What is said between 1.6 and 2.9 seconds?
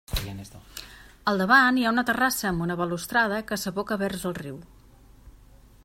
hi ha una terrassa amb una